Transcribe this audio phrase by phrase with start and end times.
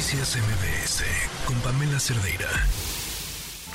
[0.00, 1.04] Noticias MBS
[1.46, 2.48] con Pamela Cerdeira.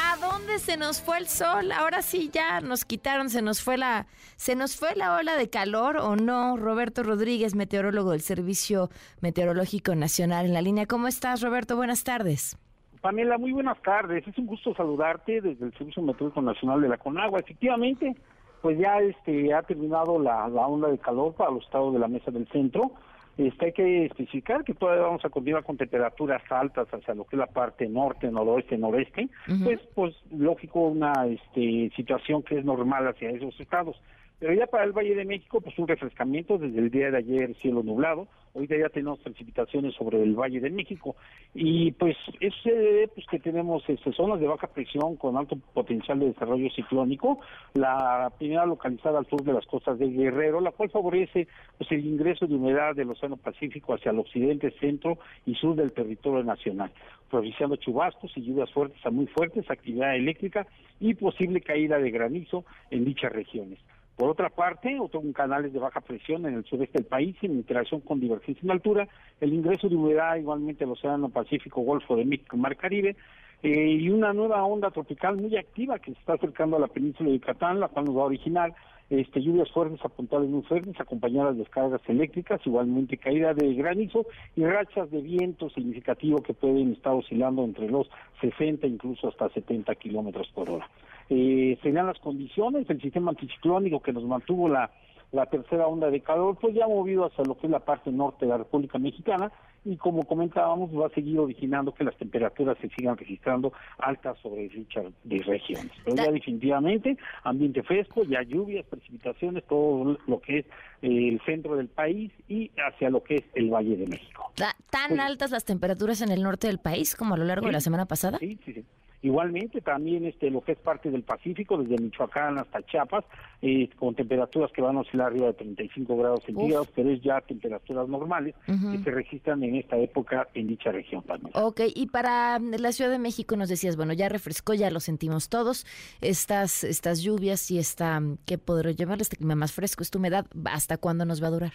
[0.01, 1.71] ¿A dónde se nos fue el sol?
[1.71, 5.51] Ahora sí ya nos quitaron, se nos fue la se nos fue la ola de
[5.51, 6.57] calor o no?
[6.57, 8.89] Roberto Rodríguez, meteorólogo del Servicio
[9.21, 10.87] Meteorológico Nacional en la línea.
[10.87, 11.75] ¿Cómo estás, Roberto?
[11.75, 12.57] Buenas tardes.
[13.01, 14.27] Pamela, muy buenas tardes.
[14.27, 17.39] Es un gusto saludarte desde el Servicio Meteorológico Nacional de la Conagua.
[17.39, 18.15] Efectivamente,
[18.63, 22.07] pues ya este ha terminado la, la onda de calor para los estados de la
[22.07, 22.93] mesa del centro
[23.37, 27.35] este, hay que especificar que todavía vamos a continuar con temperaturas altas hacia lo que
[27.35, 29.27] es la parte norte, noroeste, noreste,
[29.63, 33.97] pues, pues lógico una este, situación que es normal hacia esos estados.
[34.39, 37.55] Pero ya para el Valle de México, pues un refrescamiento desde el día de ayer,
[37.61, 38.27] cielo nublado.
[38.53, 41.15] Hoy ya tenemos precipitaciones sobre el Valle de México.
[41.53, 45.57] Y pues eso se debe pues, que tenemos este, zonas de baja presión con alto
[45.73, 47.39] potencial de desarrollo ciclónico.
[47.75, 51.47] La primera localizada al sur de las costas de Guerrero, la cual favorece
[51.77, 55.93] pues, el ingreso de humedad del Océano Pacífico hacia el occidente, centro y sur del
[55.93, 56.91] territorio nacional,
[57.29, 60.67] propiciando chubascos y lluvias fuertes a muy fuertes, actividad eléctrica
[60.99, 63.79] y posible caída de granizo en dichas regiones.
[64.15, 67.99] Por otra parte, otros canales de baja presión en el sureste del país, en interacción
[67.99, 69.07] con divergencia en altura,
[69.41, 73.17] el ingreso de humedad igualmente al Océano Pacífico, Golfo de México, Mar Caribe,
[73.61, 77.29] eh, y una nueva onda tropical muy activa que se está acercando a la península
[77.29, 78.73] de Yucatán, la cual nos va a originar
[79.09, 84.25] este, lluvias fuertes a puntales muy fuertes, acompañadas de descargas eléctricas, igualmente caída de granizo
[84.55, 88.09] y rachas de viento significativo que pueden estar oscilando entre los
[88.41, 90.89] 60 incluso hasta 70 kilómetros por hora.
[91.29, 94.91] Eh, serían las condiciones, el sistema anticiclónico que nos mantuvo la
[95.31, 98.11] la tercera onda de calor, pues ya ha movido hacia lo que es la parte
[98.11, 99.51] norte de la República Mexicana
[99.85, 104.67] y como comentábamos va a seguir originando que las temperaturas se sigan registrando altas sobre
[104.67, 105.91] dichas regiones.
[106.03, 110.65] Pero ya definitivamente ambiente fresco, ya lluvias, precipitaciones, todo lo que es
[111.03, 114.51] eh, el centro del país y hacia lo que es el Valle de México.
[114.89, 117.81] ¿Tan altas las temperaturas en el norte del país como a lo largo de la
[117.81, 118.39] semana pasada?
[118.39, 118.85] Sí, sí, sí.
[119.21, 123.25] Igualmente también este lo que es parte del Pacífico, desde Michoacán hasta Chiapas,
[123.61, 127.41] eh, con temperaturas que van a oscilar arriba de 35 grados centígrados, pero es ya
[127.41, 131.51] temperaturas normales que se registran en esta época en dicha región también.
[131.55, 134.99] Ok, y para mm, la Ciudad de México nos decías, bueno, ya refrescó, ya lo
[134.99, 135.85] sentimos todos,
[136.21, 140.45] estas, estas lluvias y esta, mm, ¿qué podrá llevar este clima más fresco, esta humedad,
[140.65, 141.73] ¿hasta cuándo nos va a durar?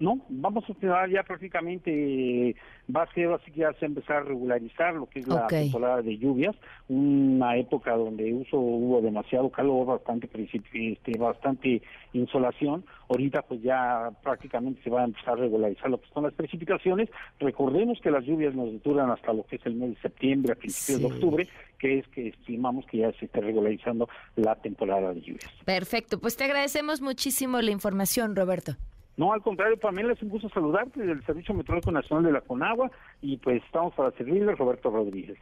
[0.00, 2.56] No, vamos a tener ya prácticamente,
[2.94, 6.00] va a ser así que ya se empezar a regularizar lo que es la temporada
[6.00, 6.56] de lluvias,
[6.88, 10.26] una época donde uso, hubo demasiado calor, bastante
[10.72, 11.82] este, bastante
[12.14, 16.32] insolación, ahorita pues ya prácticamente se va a empezar a regularizar lo que son las
[16.32, 20.54] precipitaciones, recordemos que las lluvias nos duran hasta lo que es el mes de septiembre,
[20.54, 25.12] a principios de octubre, que es que estimamos que ya se esté regularizando la temporada
[25.12, 25.52] de lluvias.
[25.66, 28.76] Perfecto, pues te agradecemos muchísimo la información, Roberto.
[29.20, 32.90] No, al contrario, Pamela, es un gusto saludarte del Servicio Meteorológico Nacional de la Conagua
[33.20, 35.36] y pues estamos para servirle, Roberto Rodríguez.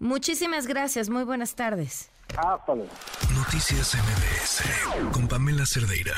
[0.00, 2.10] Muchísimas gracias, muy buenas tardes.
[2.36, 2.90] Hasta luego.
[3.36, 6.12] Noticias MBS con Pamela Cerdeira.